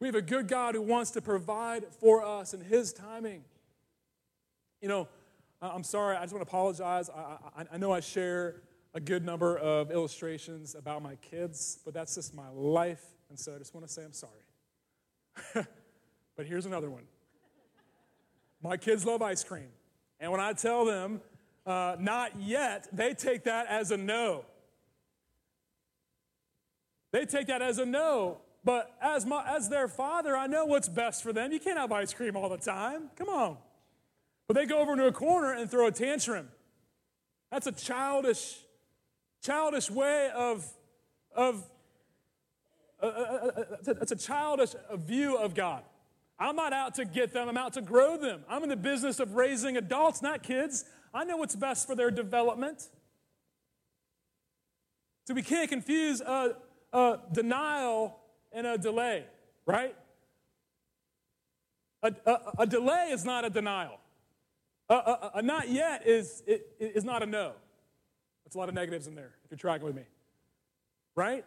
[0.00, 3.44] We have a good God who wants to provide for us in his timing.
[4.80, 5.08] You know,
[5.60, 7.10] I'm sorry, I just want to apologize.
[7.10, 8.62] I, I, I know I share
[8.94, 13.04] a good number of illustrations about my kids, but that's just my life.
[13.28, 14.32] And so I just want to say I'm sorry.
[16.36, 17.04] but here's another one
[18.62, 19.68] my kids love ice cream.
[20.18, 21.20] And when I tell them,
[21.66, 24.44] uh, not yet, they take that as a no.
[27.12, 28.38] They take that as a no.
[28.64, 31.50] But as, my, as their father, I know what's best for them.
[31.52, 33.10] You can't have ice cream all the time.
[33.16, 33.56] Come on.
[34.46, 36.48] But they go over into a corner and throw a tantrum.
[37.50, 38.58] That's a childish,
[39.42, 40.66] childish way of,
[41.34, 41.64] of
[43.02, 43.50] uh, uh, uh,
[43.86, 45.82] a, a, a, a childish view of God.
[46.38, 48.44] I'm not out to get them, I'm out to grow them.
[48.48, 50.84] I'm in the business of raising adults, not kids.
[51.12, 52.88] I know what's best for their development.
[55.26, 56.56] So we can't confuse a,
[56.92, 58.18] a denial
[58.52, 59.24] and a delay,
[59.66, 59.94] right?
[62.02, 63.98] A, a, a, delay is not a denial.
[64.88, 66.42] A, a not yet is,
[66.78, 67.52] is not a no.
[68.44, 70.02] That's a lot of negatives in there if you're tracking with me.
[71.14, 71.44] Right?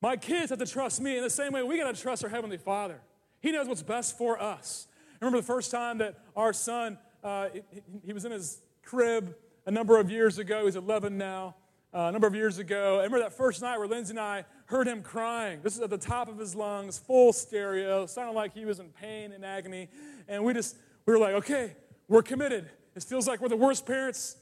[0.00, 2.30] My kids have to trust me in the same way we got to trust our
[2.30, 3.00] Heavenly Father.
[3.40, 4.86] He knows what's best for us.
[5.14, 7.62] I remember the first time that our son, uh, he,
[8.04, 9.34] he was in his crib
[9.66, 10.66] a number of years ago.
[10.66, 11.56] He's 11 now.
[11.94, 12.94] Uh, a number of years ago.
[12.94, 15.60] I remember that first night where Lindsay and I heard him crying.
[15.62, 18.88] This is at the top of his lungs, full stereo, sounded like he was in
[18.88, 19.90] pain and agony.
[20.26, 21.76] And we just, we were like, okay,
[22.08, 22.70] we're committed.
[22.96, 24.36] It feels like we're the worst parents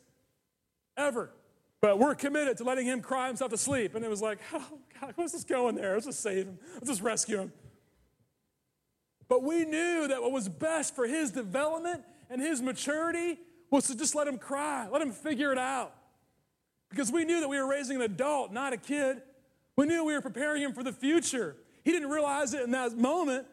[0.97, 1.33] ever.
[1.81, 3.97] But we're committed to letting him cry himself to sleep.
[3.97, 5.95] And it was like, oh, God, what's this going there?
[5.95, 6.59] Let's just save him.
[6.75, 7.53] Let's just rescue him.
[9.29, 13.39] But we knew that what was best for his development and his maturity
[13.71, 15.95] was to just let him cry, let him figure it out.
[16.91, 19.23] Because we knew that we were raising an adult, not a kid.
[19.77, 21.57] We knew we were preparing him for the future.
[21.85, 23.47] He didn't realize it in that moment,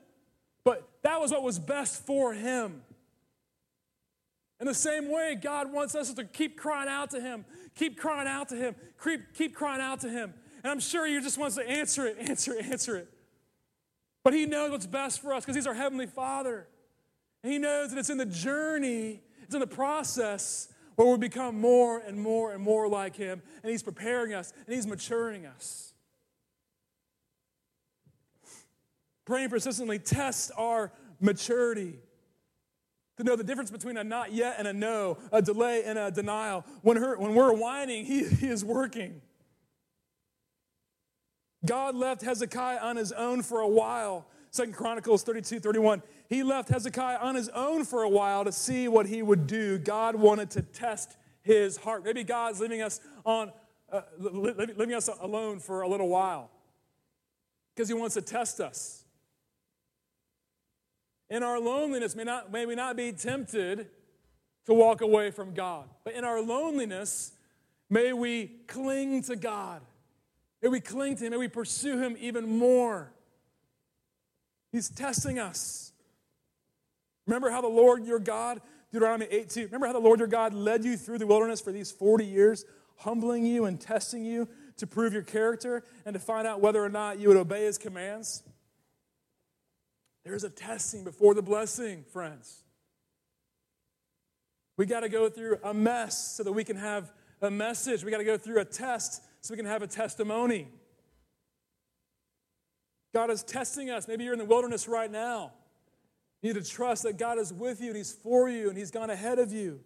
[0.64, 2.82] but that was what was best for him.
[4.60, 7.46] In the same way, God wants us to keep crying out to Him,
[7.76, 10.34] keep crying out to Him, keep, keep crying out to Him.
[10.64, 13.08] And I'm sure He just wants to answer it, answer it, answer it.
[14.24, 16.68] But He knows what's best for us because He's our Heavenly Father.
[17.44, 21.62] And He knows that it's in the journey, it's in the process where we become
[21.62, 23.42] more and more and more like Him.
[23.62, 25.94] And He's preparing us and He's maturing us.
[29.26, 32.00] Praying persistently tests our maturity.
[33.18, 36.12] To know the difference between a not yet and a no, a delay and a
[36.12, 36.66] denial.
[36.82, 39.22] When, her, when we're whining, he, he is working.
[41.66, 44.28] God left Hezekiah on his own for a while.
[44.52, 46.02] Second Chronicles 32, 31.
[46.30, 49.78] He left Hezekiah on his own for a while to see what he would do.
[49.78, 52.04] God wanted to test his heart.
[52.04, 53.52] Maybe God's leaving us on
[53.92, 56.52] uh, leaving us alone for a little while
[57.74, 59.06] because he wants to test us.
[61.30, 63.90] In our loneliness, may, not, may we not be tempted
[64.66, 67.34] to walk away from God, but in our loneliness,
[67.90, 69.82] may we cling to God.
[70.62, 71.32] May we cling to Him.
[71.32, 73.12] May we pursue Him even more.
[74.72, 75.92] He's testing us.
[77.26, 80.54] Remember how the Lord your God, Deuteronomy 8 2, remember how the Lord your God
[80.54, 82.66] led you through the wilderness for these 40 years,
[82.98, 86.90] humbling you and testing you to prove your character and to find out whether or
[86.90, 88.44] not you would obey His commands?
[90.24, 92.64] There's a testing before the blessing, friends.
[94.78, 98.04] We got to go through a mess so that we can have a message.
[98.04, 100.68] We got to go through a test so we can have a testimony.
[103.18, 104.08] God is testing us.
[104.08, 105.52] Maybe you're in the wilderness right now.
[106.44, 108.92] You need to trust that God is with you and He's for you and He's
[108.92, 109.80] gone ahead of you.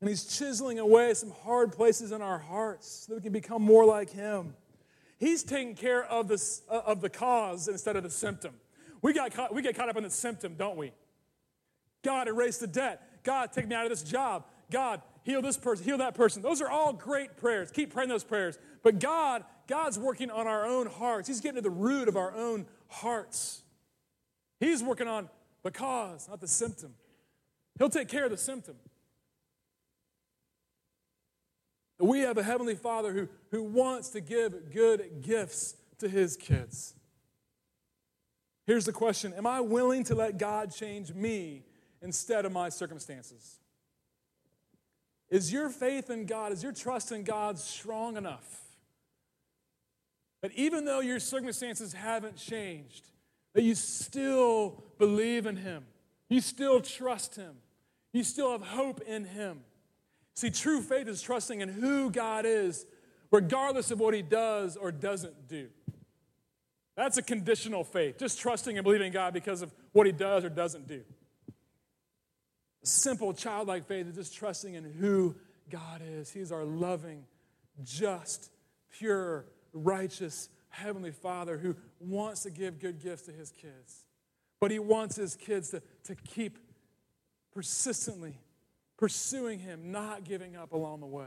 [0.00, 3.60] And He's chiseling away some hard places in our hearts so that we can become
[3.60, 4.54] more like Him.
[5.18, 8.54] He's taking care of, the uh, of the cause instead of the symptom.
[9.02, 10.92] We, got caught, we get caught up in the symptom, don't we?
[12.02, 13.02] God, erase the debt.
[13.22, 14.46] God, take me out of this job.
[14.70, 16.40] God, heal this person, heal that person.
[16.40, 17.70] Those are all great prayers.
[17.70, 18.58] Keep praying those prayers.
[18.82, 21.28] But God, God's working on our own hearts.
[21.28, 23.62] He's getting to the root of our own hearts.
[24.58, 25.28] He's working on
[25.62, 26.94] the cause, not the symptom.
[27.78, 28.76] He'll take care of the symptom.
[32.00, 36.94] We have a Heavenly Father who, who wants to give good gifts to His kids.
[38.66, 41.64] Here's the question Am I willing to let God change me
[42.00, 43.58] instead of my circumstances?
[45.28, 48.67] Is your faith in God, is your trust in God strong enough
[50.42, 53.08] that even though your circumstances haven't changed,
[53.54, 55.84] that you still believe in Him,
[56.28, 57.54] you still trust Him,
[58.12, 59.60] you still have hope in Him?
[60.34, 62.86] See, true faith is trusting in who God is,
[63.30, 65.68] regardless of what He does or doesn't do.
[66.96, 70.48] That's a conditional faith, just trusting and believing God because of what He does or
[70.48, 71.02] doesn't do
[72.88, 75.34] simple childlike faith is just trusting in who
[75.70, 76.30] God is.
[76.30, 77.24] He's our loving,
[77.84, 78.50] just,
[78.90, 84.04] pure, righteous Heavenly Father who wants to give good gifts to His kids.
[84.60, 86.58] But He wants His kids to, to keep
[87.52, 88.38] persistently
[88.96, 91.26] pursuing Him, not giving up along the way.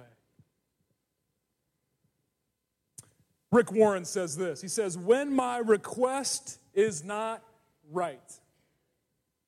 [3.52, 7.44] Rick Warren says this He says, When my request is not
[7.92, 8.20] right,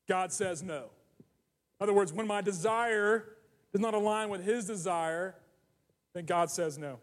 [0.07, 0.89] God says no.
[1.79, 3.25] In other words, when my desire
[3.71, 5.35] does not align with his desire,
[6.13, 6.99] then God says no.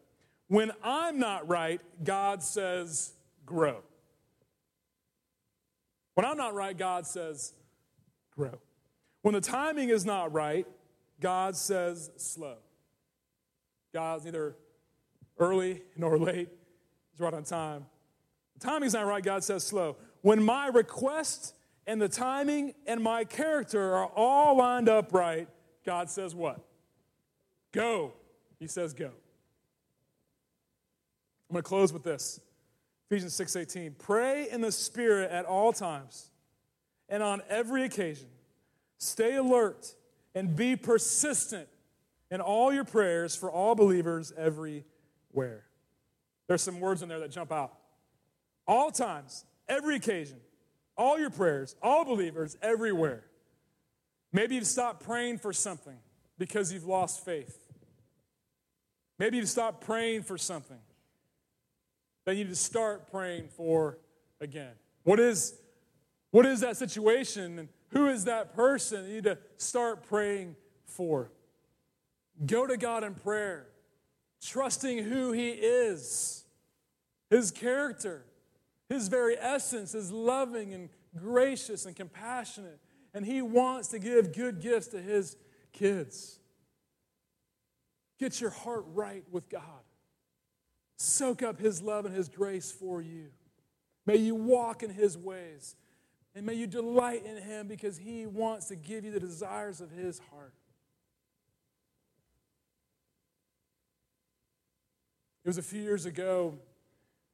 [0.51, 3.13] When I'm not right, God says,
[3.47, 3.83] grow.
[6.15, 7.53] When I'm not right, God says,
[8.37, 8.59] grow.
[9.23, 10.67] When the timing is not right,
[11.21, 12.57] God says, slow.
[13.95, 14.57] God's neither
[15.39, 16.49] early nor late,
[17.13, 17.87] He's right on time.
[18.59, 19.99] The timing's not right, God says, slow.
[20.23, 21.55] When my request
[21.87, 25.47] and the timing and my character are all lined up right,
[25.87, 26.59] God says, what?
[27.71, 28.15] Go.
[28.59, 29.13] He says, go.
[31.51, 32.39] I'm going to close with this.
[33.11, 33.99] Ephesians 6:18.
[33.99, 36.31] Pray in the spirit at all times
[37.09, 38.29] and on every occasion.
[38.99, 39.97] Stay alert
[40.33, 41.69] and be persistent
[42.31, 45.65] in all your prayers for all believers everywhere.
[46.47, 47.73] There's some words in there that jump out.
[48.69, 50.39] All times, every occasion,
[50.97, 53.25] all your prayers, all believers everywhere.
[54.33, 55.99] Maybe you've stopped praying for something
[56.39, 57.59] because you've lost faith.
[59.19, 60.79] Maybe you've stopped praying for something
[62.25, 63.99] that you need to start praying for
[64.41, 64.73] again.
[65.05, 65.55] What is,
[66.31, 71.31] what is that situation and who is that person you need to start praying for?
[72.47, 73.67] Go to God in prayer,
[74.43, 76.45] trusting who He is,
[77.29, 78.25] His character,
[78.89, 82.79] His very essence is loving and gracious and compassionate.
[83.13, 85.37] And He wants to give good gifts to His
[85.73, 86.39] kids.
[88.19, 89.63] Get your heart right with God.
[91.03, 93.29] Soak up His love and His grace for you.
[94.05, 95.75] May you walk in His ways.
[96.35, 99.91] And may you delight in Him because He wants to give you the desires of
[99.91, 100.53] His heart.
[105.43, 106.59] It was a few years ago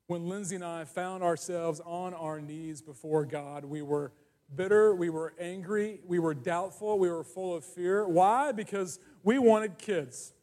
[0.07, 3.65] when Lindsay and I found ourselves on our knees before God.
[3.65, 4.13] We were
[4.55, 8.07] bitter, we were angry, we were doubtful, we were full of fear.
[8.07, 8.53] Why?
[8.53, 10.35] Because we wanted kids.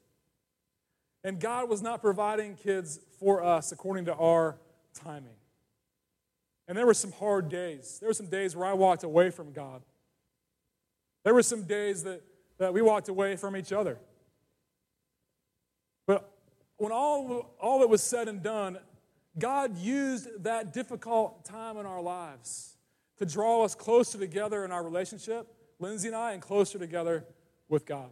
[1.23, 4.57] And God was not providing kids for us according to our
[4.93, 5.35] timing.
[6.67, 7.99] And there were some hard days.
[7.99, 9.81] There were some days where I walked away from God.
[11.23, 12.21] There were some days that,
[12.57, 13.97] that we walked away from each other.
[16.05, 16.29] But
[16.75, 18.77] when all, all that was said and done,
[19.39, 22.75] God used that difficult time in our lives
[23.19, 25.47] to draw us closer together in our relationship,
[25.79, 27.25] Lindsay and I, and closer together
[27.69, 28.11] with God.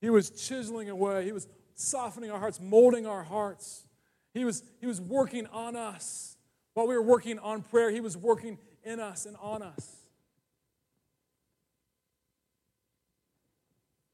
[0.00, 3.84] He was chiseling away, He was softening our hearts, molding our hearts.
[4.34, 6.36] He was, he was working on us.
[6.74, 9.96] While we were working on prayer, He was working in us and on us.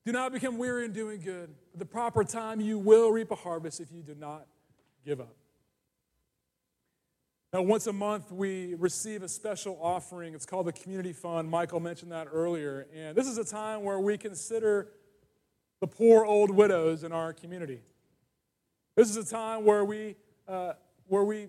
[0.04, 1.50] Do not become weary in doing good.
[1.74, 4.46] At the proper time, you will reap a harvest if you do not
[5.04, 5.34] give up.
[7.52, 10.34] Now, once a month, we receive a special offering.
[10.34, 11.50] It's called the Community Fund.
[11.50, 12.86] Michael mentioned that earlier.
[12.94, 14.88] And this is a time where we consider
[15.80, 17.80] the poor old widows in our community.
[18.96, 20.16] This is a time where we,
[20.48, 20.72] uh,
[21.06, 21.48] where we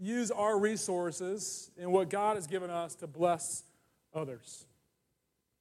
[0.00, 3.64] use our resources and what God has given us to bless
[4.14, 4.66] others.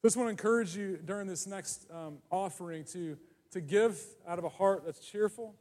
[0.04, 3.18] Just want to encourage you during this next um, offering to,
[3.52, 5.56] to give out of a heart that's cheerful,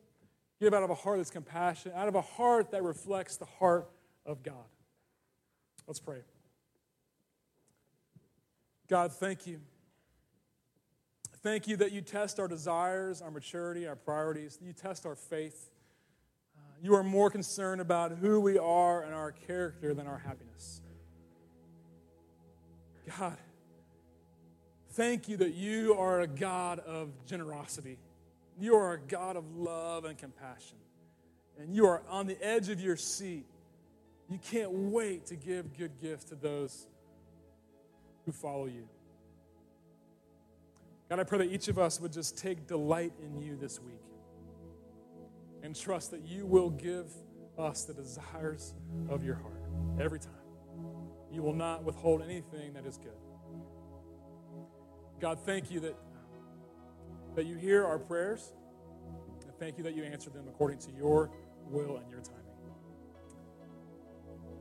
[0.60, 3.88] give out of a heart that's compassionate, out of a heart that reflects the heart
[4.26, 4.54] of God.
[5.86, 6.18] Let's pray.
[8.88, 9.60] God, thank you.
[11.42, 14.58] Thank you that you test our desires, our maturity, our priorities.
[14.62, 15.70] You test our faith.
[16.56, 20.80] Uh, you are more concerned about who we are and our character than our happiness.
[23.18, 23.36] God,
[24.92, 27.96] Thank you that you are a God of generosity.
[28.60, 30.76] You are a God of love and compassion.
[31.58, 33.46] And you are on the edge of your seat.
[34.28, 36.86] You can't wait to give good gifts to those
[38.26, 38.86] who follow you.
[41.12, 44.00] God, I pray that each of us would just take delight in you this week
[45.62, 47.04] and trust that you will give
[47.58, 48.72] us the desires
[49.10, 49.60] of your heart
[50.00, 50.32] every time.
[51.30, 53.12] You will not withhold anything that is good.
[55.20, 55.96] God, thank you that,
[57.34, 58.54] that you hear our prayers.
[59.42, 61.30] And thank you that you answer them according to your
[61.68, 62.40] will and your timing.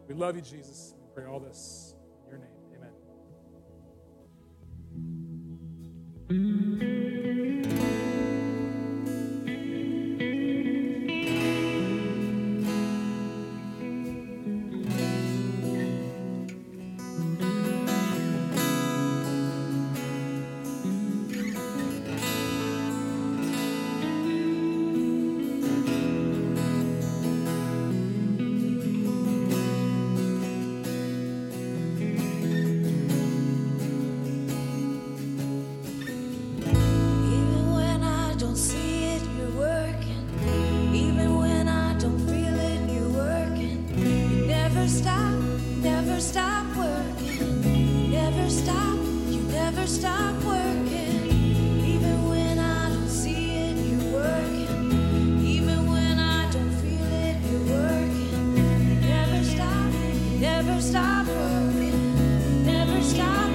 [0.09, 0.95] We love you, Jesus.
[0.99, 1.95] We pray all this
[60.41, 62.65] Never stop working.
[62.65, 63.50] never stop.